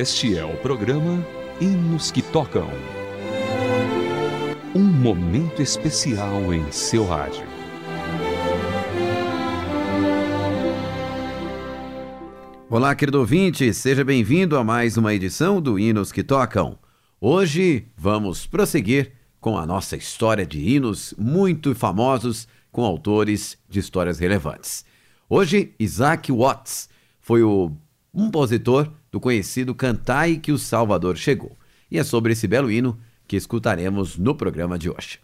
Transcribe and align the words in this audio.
Este 0.00 0.34
é 0.34 0.42
o 0.42 0.56
programa 0.56 1.22
Hinos 1.60 2.10
que 2.10 2.22
Tocam. 2.22 2.70
Um 4.74 4.82
momento 4.82 5.60
especial 5.60 6.54
em 6.54 6.72
seu 6.72 7.04
rádio. 7.04 7.44
Olá, 12.70 12.94
querido 12.94 13.18
ouvinte, 13.18 13.74
seja 13.74 14.02
bem-vindo 14.02 14.56
a 14.56 14.64
mais 14.64 14.96
uma 14.96 15.12
edição 15.12 15.60
do 15.60 15.78
Hinos 15.78 16.10
que 16.10 16.22
Tocam. 16.22 16.78
Hoje 17.20 17.86
vamos 17.94 18.46
prosseguir 18.46 19.12
com 19.38 19.58
a 19.58 19.66
nossa 19.66 19.98
história 19.98 20.46
de 20.46 20.60
hinos 20.60 21.12
muito 21.18 21.74
famosos 21.74 22.48
com 22.72 22.82
autores 22.86 23.58
de 23.68 23.80
histórias 23.80 24.18
relevantes. 24.18 24.82
Hoje, 25.28 25.74
Isaac 25.78 26.32
Watts 26.32 26.88
foi 27.20 27.42
o 27.42 27.70
compositor 28.14 28.90
do 29.10 29.20
conhecido 29.20 29.74
Cantai 29.74 30.36
que 30.36 30.52
o 30.52 30.58
Salvador 30.58 31.16
Chegou. 31.16 31.56
E 31.90 31.98
é 31.98 32.04
sobre 32.04 32.32
esse 32.32 32.46
belo 32.46 32.70
hino 32.70 32.98
que 33.26 33.36
escutaremos 33.36 34.16
no 34.16 34.34
programa 34.34 34.78
de 34.78 34.90
hoje. 34.90 35.18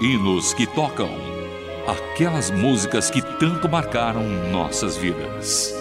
Hinos 0.00 0.54
que 0.54 0.66
tocam. 0.66 1.10
Aquelas 1.86 2.50
músicas 2.50 3.10
que 3.10 3.20
tanto 3.38 3.68
marcaram 3.68 4.22
nossas 4.50 4.96
vidas. 4.96 5.74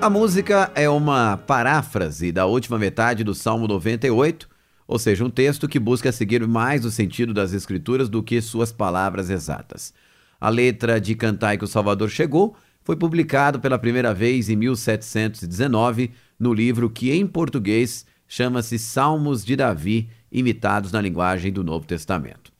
A 0.00 0.08
música 0.08 0.72
é 0.74 0.88
uma 0.88 1.36
paráfrase 1.36 2.32
da 2.32 2.46
última 2.46 2.78
metade 2.78 3.22
do 3.22 3.34
Salmo 3.34 3.68
98, 3.68 4.48
ou 4.88 4.98
seja, 4.98 5.22
um 5.22 5.28
texto 5.28 5.68
que 5.68 5.78
busca 5.78 6.10
seguir 6.10 6.48
mais 6.48 6.86
o 6.86 6.90
sentido 6.90 7.34
das 7.34 7.52
Escrituras 7.52 8.08
do 8.08 8.22
que 8.22 8.40
suas 8.40 8.72
palavras 8.72 9.28
exatas. 9.28 9.92
A 10.40 10.48
letra 10.48 10.98
de 10.98 11.14
Cantai 11.14 11.58
que 11.58 11.64
o 11.64 11.68
Salvador 11.68 12.08
Chegou 12.08 12.56
foi 12.82 12.96
publicado 12.96 13.60
pela 13.60 13.78
primeira 13.78 14.14
vez 14.14 14.48
em 14.48 14.56
1719 14.56 16.12
no 16.38 16.54
livro 16.54 16.88
que 16.88 17.12
em 17.12 17.26
português 17.26 18.06
chama-se 18.26 18.78
Salmos 18.78 19.44
de 19.44 19.54
Davi, 19.54 20.08
imitados 20.32 20.92
na 20.92 21.00
linguagem 21.02 21.52
do 21.52 21.62
Novo 21.62 21.86
Testamento. 21.86 22.50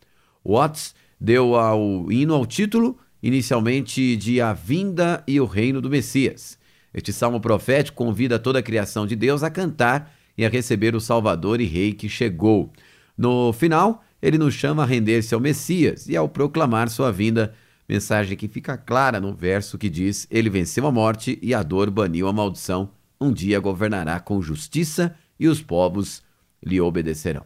Watts 0.45 0.95
deu 1.19 1.57
ao 1.57 2.13
hino 2.13 2.35
ao 2.35 2.45
título, 2.45 2.99
inicialmente 3.23 4.15
de 4.15 4.43
A 4.43 4.53
Vinda 4.53 5.25
e 5.27 5.41
o 5.41 5.47
Reino 5.47 5.81
do 5.81 5.89
Messias. 5.89 6.60
Este 6.93 7.13
salmo 7.13 7.41
profético 7.41 7.97
convida 7.97 8.39
toda 8.39 8.59
a 8.59 8.63
criação 8.63 9.07
de 9.07 9.15
Deus 9.15 9.43
a 9.43 9.51
cantar 9.51 10.13
e 10.37 10.45
a 10.45 10.49
receber 10.49 10.95
o 10.95 11.01
Salvador 11.01 11.61
e 11.61 11.65
Rei 11.65 11.93
que 11.93 12.09
chegou. 12.09 12.73
No 13.17 13.53
final, 13.53 14.03
ele 14.23 14.39
nos 14.39 14.55
chama 14.55 14.83
a 14.83 14.87
render-se 14.87 15.35
ao 15.35 15.41
Messias 15.41 16.09
e 16.09 16.17
ao 16.17 16.29
proclamar 16.29 16.89
sua 16.89 17.13
vinda, 17.13 17.55
mensagem 17.89 18.37
que 18.37 18.49
fica 18.49 18.77
clara 18.77 19.21
no 19.21 19.35
verso 19.35 19.79
que 19.79 19.89
diz: 19.89 20.27
Ele 20.31 20.51
venceu 20.51 20.87
a 20.87 20.93
morte 20.93 21.39
e 21.43 21.55
a 21.55 21.63
dor 21.63 21.91
baniu 21.91 22.29
a 22.29 22.33
maldição. 22.33 22.91
Um 23.21 23.33
dia 23.33 23.61
governará 23.61 24.19
com 24.19 24.41
justiça 24.41 25.15
e 25.39 25.47
os 25.47 25.61
povos 25.61 26.23
lhe 26.65 26.81
obedecerão. 26.81 27.45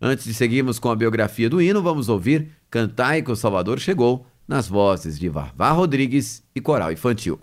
Antes 0.00 0.24
de 0.24 0.34
seguirmos 0.34 0.80
com 0.80 0.90
a 0.90 0.96
biografia 0.96 1.48
do 1.48 1.62
hino, 1.62 1.80
vamos 1.80 2.08
ouvir 2.08 2.50
Cantai 2.68 3.22
que 3.22 3.30
o 3.30 3.36
Salvador 3.36 3.78
chegou, 3.78 4.26
nas 4.48 4.66
vozes 4.66 5.18
de 5.18 5.28
Varvá 5.28 5.70
Rodrigues 5.70 6.42
e 6.54 6.60
Coral 6.60 6.90
Infantil. 6.90 7.38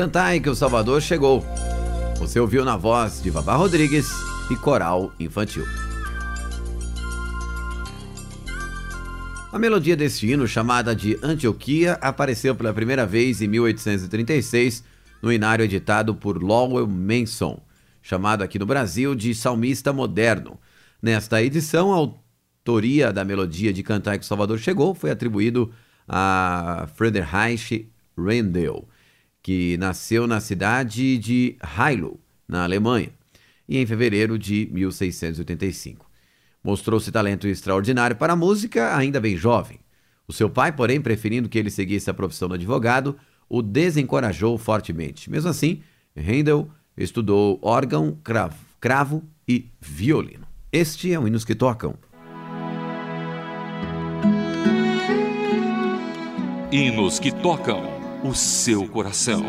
Cantai 0.00 0.40
que 0.40 0.48
o 0.48 0.54
Salvador 0.54 1.02
chegou. 1.02 1.44
Você 2.16 2.40
ouviu 2.40 2.64
na 2.64 2.74
voz 2.74 3.22
de 3.22 3.28
Vavá 3.28 3.54
Rodrigues 3.54 4.08
e 4.50 4.56
Coral 4.56 5.12
Infantil. 5.20 5.62
A 9.52 9.58
melodia 9.58 9.94
deste 9.94 10.26
hino, 10.26 10.48
chamada 10.48 10.96
de 10.96 11.18
Antioquia, 11.22 11.98
apareceu 12.00 12.54
pela 12.54 12.72
primeira 12.72 13.04
vez 13.04 13.42
em 13.42 13.48
1836 13.48 14.82
no 15.20 15.30
inário 15.30 15.66
editado 15.66 16.14
por 16.14 16.42
Lowell 16.42 16.86
Manson, 16.86 17.60
chamado 18.00 18.40
aqui 18.40 18.58
no 18.58 18.64
Brasil 18.64 19.14
de 19.14 19.34
Salmista 19.34 19.92
Moderno. 19.92 20.58
Nesta 21.02 21.42
edição, 21.42 21.92
a 21.92 21.96
autoria 21.96 23.12
da 23.12 23.22
melodia 23.22 23.70
de 23.70 23.82
Cantar 23.82 24.16
que 24.16 24.24
o 24.24 24.26
Salvador 24.26 24.58
Chegou 24.60 24.94
foi 24.94 25.10
atribuído 25.10 25.70
a 26.08 26.88
Friedrich 26.96 27.90
Rendel, 28.16 28.88
que 29.42 29.76
nasceu 29.78 30.26
na 30.26 30.40
cidade 30.40 31.18
de 31.18 31.56
Heilo, 31.78 32.20
na 32.46 32.64
Alemanha, 32.64 33.10
e 33.68 33.78
em 33.78 33.86
fevereiro 33.86 34.38
de 34.38 34.68
1685. 34.72 36.08
Mostrou-se 36.62 37.10
talento 37.10 37.46
extraordinário 37.46 38.16
para 38.16 38.34
a 38.34 38.36
música, 38.36 38.96
ainda 38.96 39.20
bem 39.20 39.36
jovem. 39.36 39.78
O 40.28 40.32
seu 40.32 40.50
pai, 40.50 40.72
porém, 40.72 41.00
preferindo 41.00 41.48
que 41.48 41.58
ele 41.58 41.70
seguisse 41.70 42.10
a 42.10 42.14
profissão 42.14 42.48
de 42.48 42.54
advogado, 42.54 43.16
o 43.48 43.62
desencorajou 43.62 44.56
fortemente. 44.58 45.30
Mesmo 45.30 45.50
assim, 45.50 45.82
Handel 46.16 46.70
estudou 46.96 47.58
órgão, 47.62 48.18
cravo, 48.22 48.56
cravo 48.80 49.24
e 49.48 49.66
violino. 49.80 50.46
Este 50.70 51.12
é 51.12 51.18
o 51.18 51.26
Hinos 51.26 51.44
que 51.44 51.54
Tocam. 51.54 51.94
Hinos 56.70 57.18
que 57.18 57.32
tocam 57.32 57.99
o 58.22 58.34
seu 58.34 58.86
coração. 58.88 59.42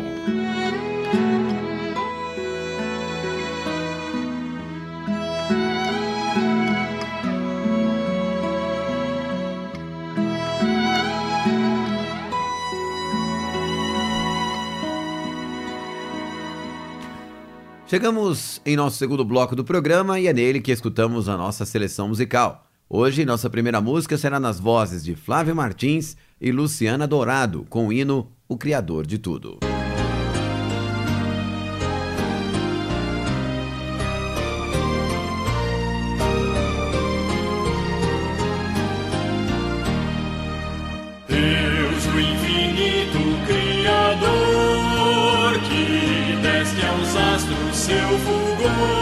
Chegamos 17.86 18.58
em 18.64 18.74
nosso 18.74 18.96
segundo 18.96 19.22
bloco 19.22 19.54
do 19.54 19.62
programa 19.62 20.18
e 20.18 20.26
é 20.26 20.32
nele 20.32 20.62
que 20.62 20.72
escutamos 20.72 21.28
a 21.28 21.36
nossa 21.36 21.66
seleção 21.66 22.08
musical. 22.08 22.66
Hoje, 22.88 23.26
nossa 23.26 23.50
primeira 23.50 23.82
música 23.82 24.16
será 24.16 24.40
nas 24.40 24.58
vozes 24.58 25.04
de 25.04 25.14
Flávio 25.14 25.54
Martins 25.54 26.16
e 26.40 26.50
Luciana 26.50 27.06
Dourado, 27.06 27.66
com 27.68 27.88
o 27.88 27.92
hino 27.92 28.30
O 28.52 28.58
Criador 28.58 29.06
de 29.06 29.18
Tudo. 29.18 29.60
Deus 41.26 42.04
do 42.04 42.20
infinito 42.20 43.18
Criador, 43.46 44.32
que 45.66 46.36
deste 46.42 46.84
aos 46.84 47.16
astros 47.16 47.74
seu 47.74 48.18
fulgor, 48.18 49.01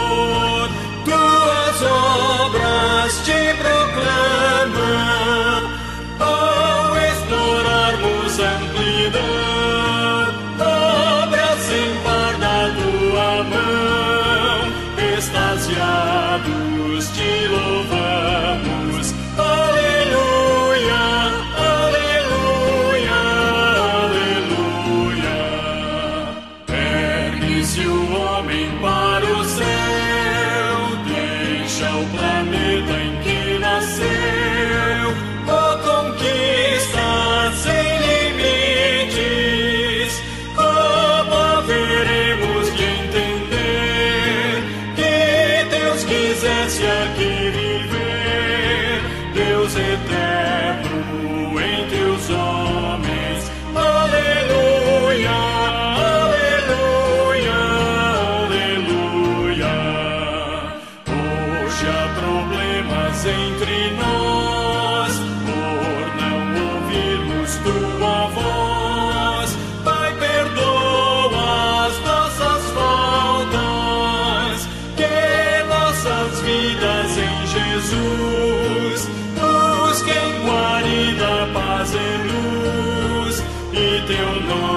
teu 84.61 84.67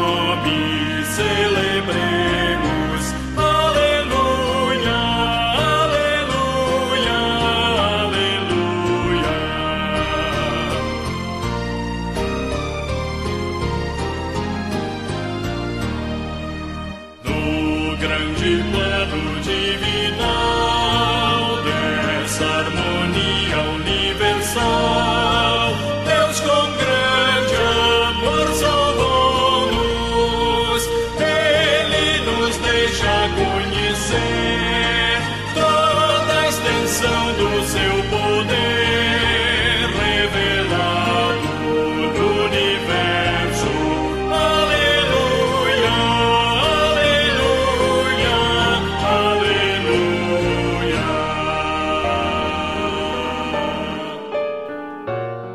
nome 1.84 2.23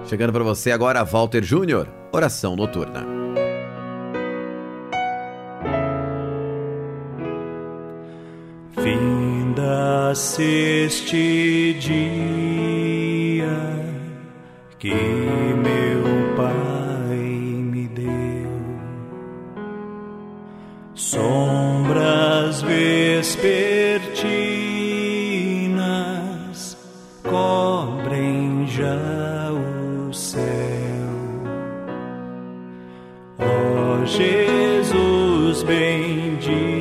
Chegando 0.09 0.33
para 0.33 0.43
você 0.43 0.71
agora, 0.71 1.03
Walter 1.03 1.43
Júnior, 1.43 1.87
Oração 2.11 2.55
Noturna. 2.55 3.05
Finda-se 8.71 10.41
este 10.87 11.73
dia 11.79 13.49
que 14.79 14.95
meu 14.95 16.35
Pai 16.35 17.15
me 17.15 17.87
deu, 17.89 18.49
sombras 20.95 21.49
bendito, 35.63 36.78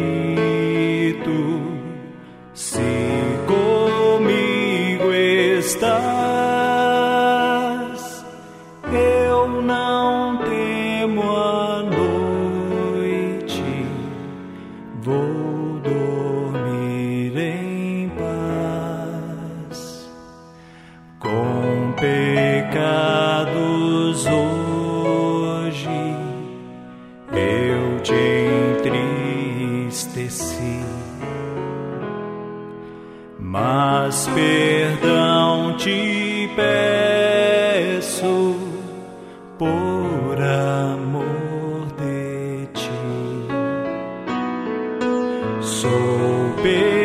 Sou 45.80 46.56
pequeno 46.60 46.97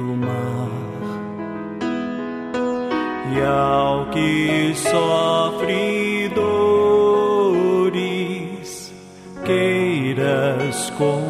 mar. 0.03 0.69
E 3.35 3.41
ao 3.41 4.07
que 4.11 4.75
sofre 4.75 6.29
dores 6.35 7.67
queiras 9.45 10.91
confortar 10.91 11.26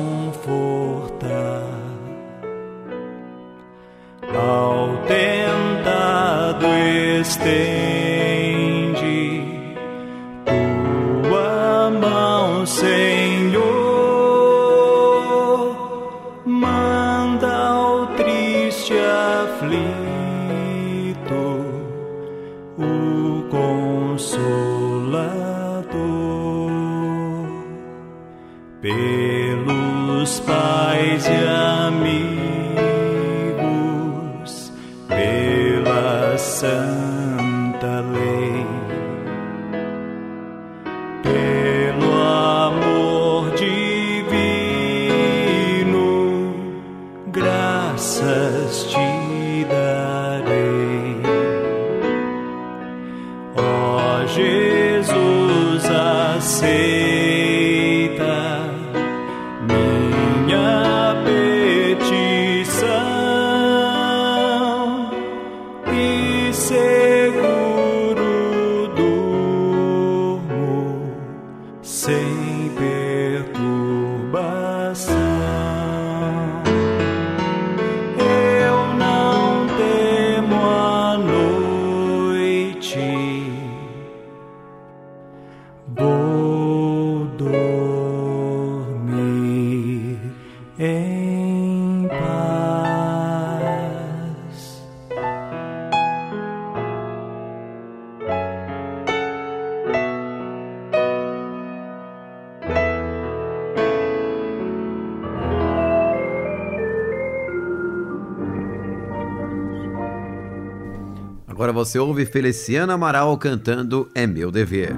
você 111.87 112.01
ouve 112.01 112.27
Feliciana 112.27 112.95
Amaral 112.95 113.39
cantando 113.39 114.11
É 114.13 114.27
Meu 114.27 114.51
Dever. 114.51 114.97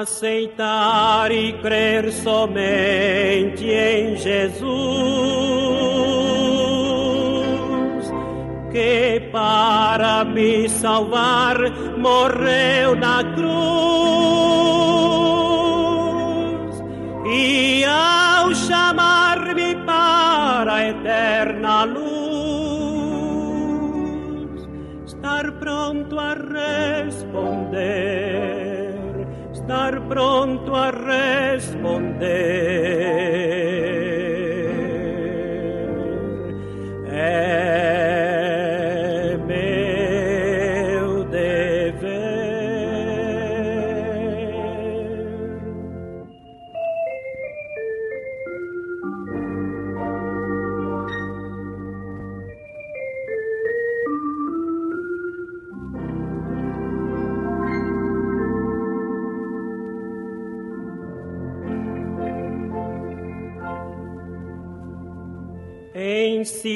aceitar 0.00 1.30
e 1.30 1.52
crer 1.60 2.10
somente 2.10 3.66
em 3.66 4.16
Jesus, 4.16 4.64
que 8.72 9.28
para 9.30 10.24
me 10.24 10.70
salvar 10.70 11.58
morreu 11.98 12.96
na 12.96 13.22
pronto 30.10 30.74
a 30.74 30.90
responder. 30.90 32.79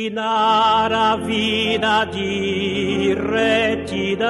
Ensinar 0.04 0.92
a 0.92 1.16
vida 1.16 2.04
de 2.12 3.14
retidão, 3.14 4.28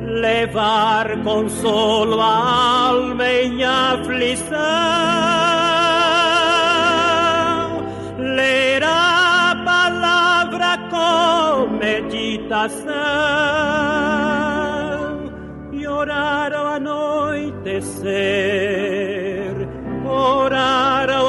levar 0.00 1.22
consolo 1.22 2.20
à 2.20 2.88
alma 2.88 3.28
em 3.28 3.62
aflição, 3.64 4.58
ler 8.18 8.82
a 8.82 9.62
palavra 9.64 10.78
com 10.90 11.68
meditação. 11.76 12.88
E 15.72 15.86
orar 15.86 16.52
ao 16.52 16.66
anoitecer. 16.66 18.38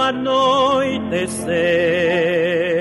Anoitecer 0.10 0.78
descer. 1.09 2.78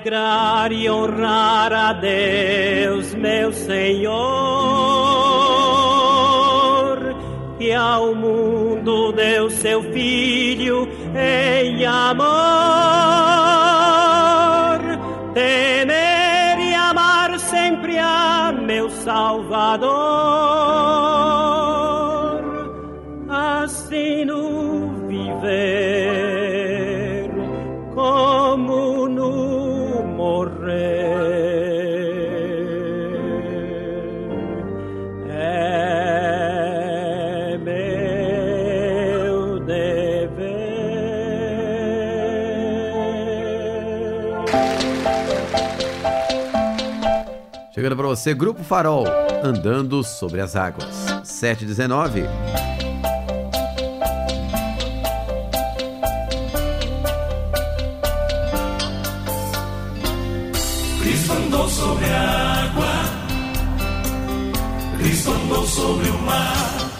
Alegrar 0.00 0.72
e 0.72 0.88
honrar 0.88 1.70
a 1.74 1.92
Deus, 1.92 3.14
meu 3.14 3.52
Senhor, 3.52 4.08
que 7.58 7.70
ao 7.70 8.14
mundo 8.14 9.12
deu 9.12 9.50
seu 9.50 9.82
Filho 9.92 10.88
em 11.14 11.84
amor. 11.84 12.30
Temer 15.34 16.58
e 16.60 16.74
amar 16.74 17.38
sempre 17.38 17.98
a 17.98 18.54
meu 18.58 18.88
Salvador, 18.88 19.90
Chegando 47.80 47.96
para 47.96 48.08
você, 48.08 48.34
Grupo 48.34 48.62
Farol, 48.62 49.06
andando 49.42 50.04
sobre 50.04 50.42
as 50.42 50.54
águas. 50.54 50.84
719. 51.24 52.24
Cristo 61.00 61.32
andou 61.32 61.66
sobre 61.70 62.04
a 62.04 62.64
água, 62.64 62.92
Cristo 64.98 65.30
andou 65.30 65.66
sobre 65.66 66.10
o 66.10 66.18
mar, 66.18 66.90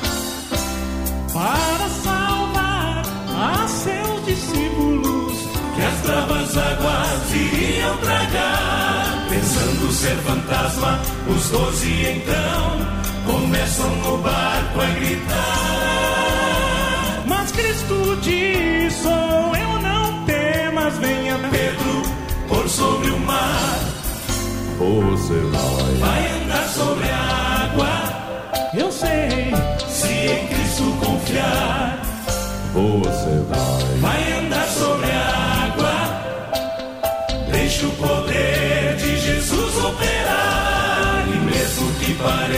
para 1.34 1.88
salvar 1.90 3.02
a 3.36 3.68
seus 3.68 4.24
discípulos. 4.24 5.36
que 5.76 5.82
as 5.82 6.00
bravas 6.00 6.56
águas 6.56 7.34
iriam 7.34 7.98
tragar. 7.98 8.89
Pensando 9.50 9.90
ser 9.92 10.16
fantasma, 10.18 11.00
os 11.26 11.50
doze 11.50 12.06
então 12.06 12.86
começam 13.26 13.90
no 13.96 14.18
barco 14.18 14.80
a 14.80 14.86
gritar. 14.94 15.24
Mas 17.26 17.50
Cristo 17.50 18.16
diz: 18.22 18.92
Sou 18.92 19.10
eu, 19.10 19.82
não 19.82 20.24
temas, 20.24 20.96
venha 20.98 21.36
Pedro, 21.50 22.02
por 22.46 22.68
sobre 22.68 23.10
o 23.10 23.18
mar, 23.18 23.80
Você 24.78 25.34
vai, 25.34 25.94
vai 25.94 26.42
andar 26.42 26.68
sobre 26.68 27.09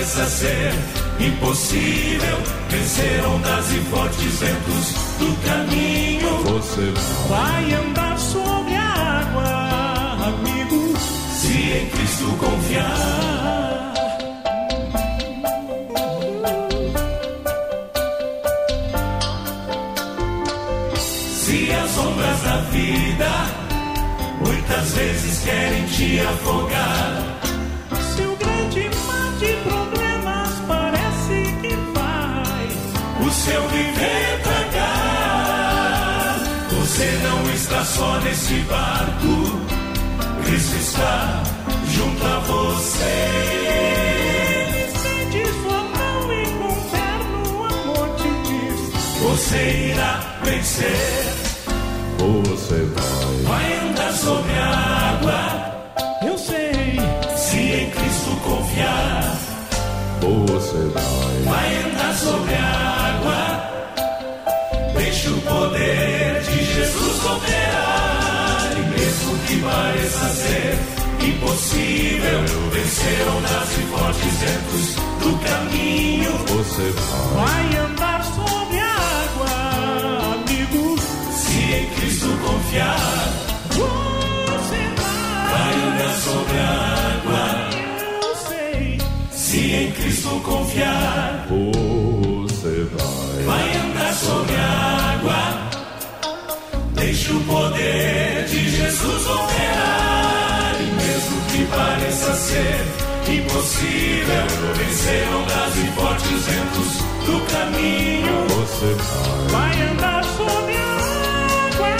pareça 0.02 0.26
ser 0.26 0.72
impossível, 1.20 2.38
vencer 2.68 3.24
ondas 3.24 3.70
e 3.70 3.78
fortes 3.88 4.40
ventos 4.40 4.94
do 5.18 5.36
caminho. 5.46 6.42
você 6.42 6.92
vai, 7.28 7.72
andar 7.72 8.18
sobre 8.18 8.74
a 8.74 8.82
água, 8.82 10.26
amigo. 10.26 10.98
Se 10.98 11.52
em 11.52 11.88
Cristo 11.90 12.36
confiar. 12.36 13.92
Se 20.96 21.70
as 21.70 21.98
ondas 21.98 22.42
da 22.42 22.56
vida 22.72 23.30
muitas 24.44 24.94
vezes 24.94 25.44
querem 25.44 25.86
te 25.86 26.20
afogar. 26.20 27.31
Só 37.96 38.18
nesse 38.20 38.54
barco, 38.60 39.60
Cristo 40.44 40.76
está 40.76 41.42
junto 41.90 42.24
a 42.24 42.38
você. 42.38 43.14
estende 44.86 45.44
sua 45.62 45.82
mão 45.82 46.32
e 46.32 46.34
com 46.58 46.74
terno 46.90 47.64
amor 47.64 48.08
te 48.16 48.30
diz: 48.48 48.80
Você 49.20 49.90
irá 49.92 50.12
vencer, 50.42 51.24
você 52.18 52.78
vai, 52.94 53.34
vai 53.46 53.88
andar 53.88 54.12
sobre 54.12 54.52
a 54.52 54.70
água, 55.10 55.40
Eu 56.26 56.38
sei, 56.38 56.98
se 57.36 57.58
em 57.58 57.90
Cristo 57.90 58.30
confiar. 58.42 59.36
você 60.46 60.78
vai, 60.94 61.42
Vai 61.44 61.68
andar 61.84 62.14
sobre 62.14 62.54
a 62.54 62.58
água, 62.58 62.71
pareça 69.72 70.28
ser 70.28 70.78
impossível, 71.26 72.40
vencer 72.72 73.28
ondas 73.28 73.70
e 73.78 73.82
fortes 73.92 74.34
ventos 74.42 74.86
do 75.22 75.32
caminho. 75.46 76.32
você 76.48 76.86
vai, 76.90 77.44
vai 77.44 77.66
andar 77.84 78.20
sobre 78.24 78.78
a 78.78 78.94
água, 79.22 79.52
amigo. 80.34 80.96
Se 81.32 81.58
em 81.74 81.86
Cristo 81.94 82.28
confiar, 82.44 83.32
Você 83.70 84.80
vai 84.98 85.52
vai, 85.52 85.74
andar 85.88 86.14
sobre 86.26 86.58
a 86.58 86.72
água. 87.14 87.42
eu 88.22 88.36
sei, 88.48 88.98
Se 89.30 89.58
em 89.74 89.90
Cristo 89.92 90.30
confiar, 90.44 91.11
impossível, 103.28 104.46
vencer 104.74 105.28
ondas 105.28 105.76
e 105.76 105.86
fortes 105.92 106.44
ventos 106.46 106.98
do 107.24 107.40
caminho. 107.52 108.46
você 108.48 108.94
vai, 108.94 109.70
vai 109.70 109.82
andar 109.88 110.24
sobre 110.24 110.76
a 110.76 110.82
água. 111.70 111.96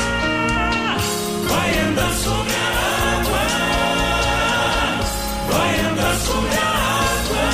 Vai 1.48 1.78
andar 1.78 2.12
sobre 2.14 2.54
a 2.54 2.68
água. 3.20 3.44
Vai 5.48 5.80
andar 5.80 6.16
sobre 6.16 6.56
a 6.56 6.70
água. 7.12 7.46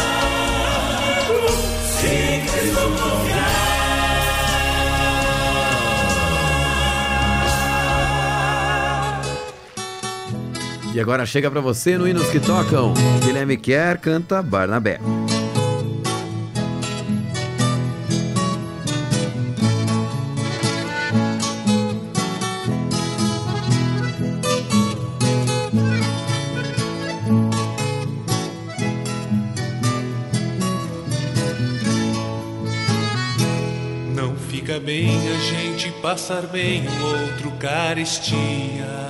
Se 2.01 2.14
Cristo 2.51 2.85
E 10.98 11.00
agora 11.00 11.24
chega 11.24 11.48
pra 11.48 11.61
você 11.61 11.96
no 11.96 12.08
Hinos 12.08 12.28
que 12.28 12.40
Tocam. 12.40 12.92
Guilherme 13.24 13.56
Quer 13.56 13.98
canta 13.98 14.42
Barnabé. 14.42 14.98
Não 34.16 34.34
fica 34.34 34.80
bem 34.80 35.16
a 35.28 35.38
gente 35.38 35.92
passar 36.02 36.48
bem 36.48 36.84
o 36.88 37.04
outro 37.04 37.52
carestia. 37.52 39.08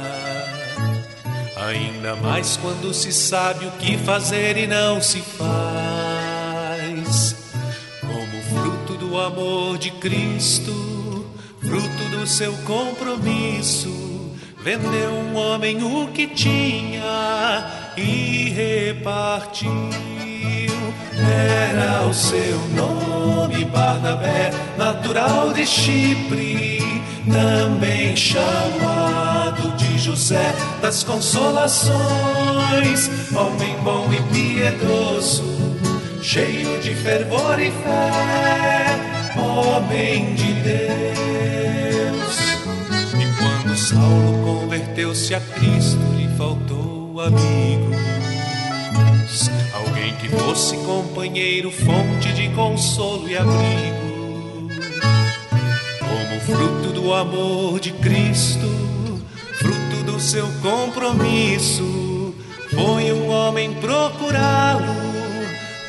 Ainda 1.69 2.17
mais 2.17 2.57
quando 2.57 2.95
se 2.95 3.13
sabe 3.13 3.67
o 3.67 3.71
que 3.73 3.99
fazer 3.99 4.57
e 4.57 4.67
não 4.67 5.03
se 5.03 5.21
faz. 5.21 5.47
Como 8.01 8.43
fruto 8.45 8.95
do 8.95 9.21
amor 9.21 9.77
de 9.77 9.91
Cristo, 9.91 11.27
fruto 11.61 12.05
do 12.11 12.27
seu 12.27 12.55
compromisso, 12.65 14.33
vendeu 14.65 15.11
um 15.11 15.37
homem 15.37 15.83
o 15.83 16.09
que 16.09 16.29
tinha 16.29 17.93
e 17.99 18.49
repartiu. 18.49 19.71
Era 21.21 22.07
o 22.07 22.15
seu 22.15 22.59
nome 22.69 23.67
Barnabé, 23.67 24.53
natural 24.79 25.53
de 25.53 25.67
Chipre, 25.67 27.03
também 27.31 28.17
chamado 28.17 29.77
de 29.77 29.88
José 30.09 30.55
das 30.81 31.05
Consolações, 31.05 31.91
homem 33.37 33.77
bom 33.85 34.09
e 34.11 34.23
piedoso, 34.33 35.45
cheio 36.23 36.81
de 36.81 36.95
fervor 36.95 37.61
e 37.61 37.71
fé, 37.71 38.97
homem 39.37 40.35
de 40.35 40.51
Deus. 40.63 42.39
E 43.13 43.27
quando 43.37 43.77
Saulo 43.77 44.63
converteu-se 44.63 45.35
a 45.35 45.41
Cristo, 45.41 46.01
lhe 46.17 46.29
faltou 46.39 47.21
amigos. 47.21 47.99
Alguém 49.75 50.15
que 50.15 50.31
fosse 50.31 50.75
companheiro, 50.79 51.71
fonte 51.71 52.33
de 52.33 52.49
consolo 52.55 53.29
e 53.29 53.37
abrigo. 53.37 54.71
Como 56.01 56.41
fruto 56.41 56.95
do 56.95 57.13
amor 57.13 57.79
de 57.79 57.93
Cristo, 57.93 58.89
seu 60.21 60.47
compromisso, 60.61 62.35
foi 62.71 63.13
um 63.13 63.29
homem 63.31 63.73
procurá-lo, 63.75 64.85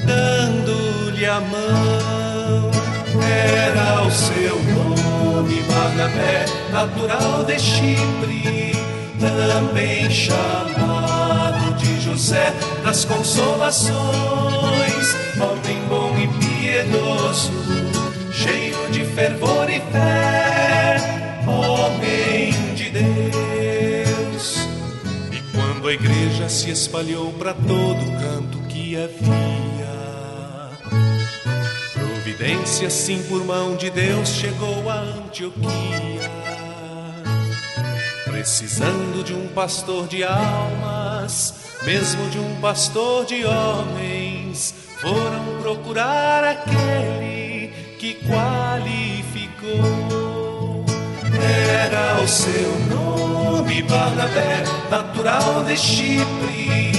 dando-lhe 0.06 1.26
a 1.26 1.40
mão. 1.40 2.72
Era 3.22 4.04
o 4.04 4.12
seu 4.12 4.56
nome, 4.64 5.62
Barnabé, 5.64 6.46
natural 6.72 7.44
de 7.44 7.60
Chipre, 7.60 8.74
também 9.20 10.10
chamado 10.10 11.76
de 11.76 12.00
José 12.02 12.54
das 12.84 13.06
Consolações, 13.06 13.96
homem 15.40 15.82
bom 15.90 16.16
e 16.18 16.28
piedoso, 16.40 17.52
cheio 18.32 18.90
de 18.92 19.04
fervor 19.06 19.70
e 19.70 19.82
fé, 19.92 20.39
E 25.90 25.90
quando 25.90 25.90
a 25.90 25.94
igreja 25.94 26.50
se 26.50 26.70
espalhou 26.70 27.34
para 27.34 27.52
todo 27.54 28.20
canto 28.20 28.60
que 28.68 28.96
havia, 28.96 29.90
providência 31.94 32.88
assim 32.88 33.24
por 33.24 33.44
mão 33.44 33.76
de 33.76 33.90
Deus 33.90 34.30
chegou 34.30 34.88
a 34.90 35.00
Antioquia 35.00 36.30
precisando 38.26 39.24
de 39.24 39.34
um 39.34 39.48
pastor 39.48 40.08
de 40.08 40.24
almas, 40.24 41.56
mesmo 41.84 42.30
de 42.30 42.38
um 42.38 42.62
pastor 42.62 43.26
de 43.26 43.44
homens, 43.44 44.76
foram 45.02 45.60
procurar 45.62 46.44
aquele 46.44 47.74
que 47.98 48.14
qualificou. 48.26 50.29
Era 51.42 52.22
o 52.22 52.28
seu 52.28 52.78
nome, 52.90 53.82
Barnabé, 53.84 54.64
natural 54.90 55.64
de 55.64 55.78
Chipre, 55.78 56.92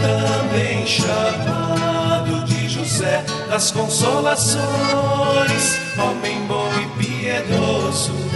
também 0.00 0.86
chamado 0.86 2.44
de 2.44 2.68
José 2.68 3.24
das 3.48 3.70
Consolações, 3.70 5.78
homem 5.98 6.46
bom 6.46 6.68
e 6.80 7.04
piedoso 7.04 8.26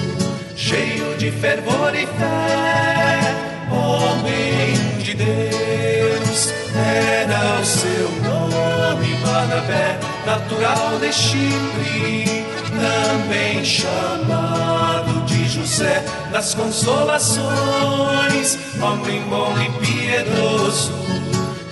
cheio 0.61 1.16
de 1.16 1.33
fervor 1.33 1.92
e 1.94 2.07
fé, 2.07 3.35
homem 3.73 4.75
de 5.03 5.14
Deus. 5.14 6.53
Era 6.77 7.61
o 7.61 7.64
seu 7.64 8.09
nome, 8.23 9.14
Barnabé, 9.25 9.99
natural 10.25 10.99
de 11.01 11.12
Chipre, 11.12 12.44
também 12.79 13.64
chamado 13.64 15.19
José 15.51 16.03
das 16.31 16.55
Consolações, 16.55 18.57
homem 18.81 19.21
bom 19.23 19.53
e 19.61 19.69
piedoso, 19.85 20.93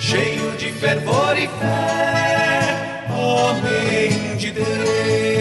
cheio 0.01 0.51
de 0.57 0.73
fervor 0.73 1.39
e 1.39 1.47
fé, 1.47 3.05
homem 3.09 4.37
de 4.37 4.51
Deus. 4.51 5.38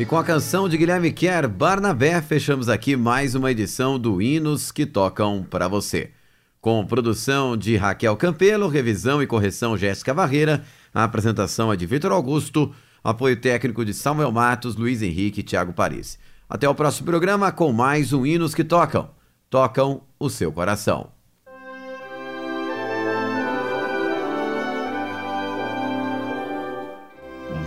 E 0.00 0.06
com 0.06 0.16
a 0.16 0.24
canção 0.24 0.66
de 0.66 0.78
Guilherme 0.78 1.12
Quer, 1.12 1.46
Barnabé, 1.46 2.22
fechamos 2.22 2.70
aqui 2.70 2.96
mais 2.96 3.34
uma 3.34 3.50
edição 3.50 3.98
do 3.98 4.22
Hinos 4.22 4.72
que 4.72 4.86
Tocam 4.86 5.42
para 5.42 5.68
você. 5.68 6.12
Com 6.58 6.86
produção 6.86 7.54
de 7.54 7.76
Raquel 7.76 8.16
Campelo, 8.16 8.66
revisão 8.66 9.22
e 9.22 9.26
correção 9.26 9.76
Jéssica 9.76 10.14
Barreira, 10.14 10.64
a 10.94 11.04
apresentação 11.04 11.70
é 11.70 11.76
de 11.76 11.84
Vitor 11.84 12.12
Augusto, 12.12 12.74
apoio 13.04 13.38
técnico 13.38 13.84
de 13.84 13.92
Samuel 13.92 14.32
Matos, 14.32 14.74
Luiz 14.74 15.02
Henrique 15.02 15.40
e 15.40 15.44
Thiago 15.44 15.74
Paris. 15.74 16.18
Até 16.48 16.66
o 16.66 16.74
próximo 16.74 17.04
programa 17.04 17.52
com 17.52 17.70
mais 17.70 18.14
um 18.14 18.24
Hinos 18.24 18.54
que 18.54 18.64
Tocam. 18.64 19.10
Tocam 19.50 20.00
o 20.18 20.30
seu 20.30 20.50
coração. 20.50 21.19